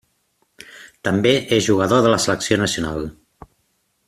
També 1.09 1.33
és 1.59 1.63
jugador 1.67 2.03
de 2.07 2.15
la 2.15 2.21
selecció 2.27 2.61
nacional. 2.63 3.07